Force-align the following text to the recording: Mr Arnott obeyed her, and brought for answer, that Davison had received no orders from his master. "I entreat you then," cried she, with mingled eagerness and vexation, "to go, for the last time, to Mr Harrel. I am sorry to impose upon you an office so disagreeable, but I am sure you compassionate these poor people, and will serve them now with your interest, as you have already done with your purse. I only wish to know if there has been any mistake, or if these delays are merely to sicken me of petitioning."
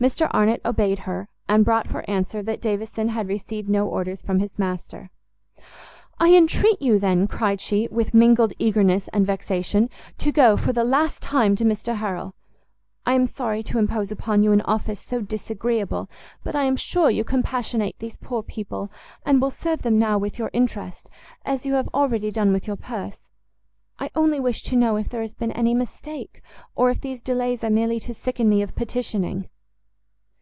Mr 0.00 0.26
Arnott 0.30 0.62
obeyed 0.64 1.00
her, 1.00 1.28
and 1.46 1.62
brought 1.62 1.86
for 1.86 2.08
answer, 2.08 2.42
that 2.42 2.62
Davison 2.62 3.10
had 3.10 3.28
received 3.28 3.68
no 3.68 3.86
orders 3.86 4.22
from 4.22 4.38
his 4.40 4.58
master. 4.58 5.10
"I 6.18 6.30
entreat 6.34 6.80
you 6.80 6.98
then," 6.98 7.26
cried 7.26 7.60
she, 7.60 7.86
with 7.90 8.14
mingled 8.14 8.54
eagerness 8.58 9.08
and 9.08 9.26
vexation, 9.26 9.90
"to 10.16 10.32
go, 10.32 10.56
for 10.56 10.72
the 10.72 10.84
last 10.84 11.22
time, 11.22 11.54
to 11.56 11.66
Mr 11.66 11.96
Harrel. 11.96 12.34
I 13.04 13.12
am 13.12 13.26
sorry 13.26 13.62
to 13.64 13.76
impose 13.78 14.10
upon 14.10 14.42
you 14.42 14.52
an 14.52 14.62
office 14.62 15.00
so 15.02 15.20
disagreeable, 15.20 16.08
but 16.42 16.56
I 16.56 16.64
am 16.64 16.76
sure 16.76 17.10
you 17.10 17.22
compassionate 17.22 17.98
these 17.98 18.16
poor 18.16 18.42
people, 18.42 18.90
and 19.26 19.38
will 19.38 19.50
serve 19.50 19.82
them 19.82 19.98
now 19.98 20.16
with 20.16 20.38
your 20.38 20.48
interest, 20.54 21.10
as 21.44 21.66
you 21.66 21.74
have 21.74 21.88
already 21.92 22.30
done 22.30 22.54
with 22.54 22.66
your 22.66 22.76
purse. 22.76 23.20
I 23.98 24.08
only 24.16 24.40
wish 24.40 24.62
to 24.62 24.76
know 24.76 24.96
if 24.96 25.10
there 25.10 25.20
has 25.20 25.34
been 25.34 25.52
any 25.52 25.74
mistake, 25.74 26.40
or 26.74 26.88
if 26.88 27.02
these 27.02 27.20
delays 27.20 27.62
are 27.62 27.68
merely 27.68 28.00
to 28.00 28.14
sicken 28.14 28.48
me 28.48 28.62
of 28.62 28.74
petitioning." 28.74 29.50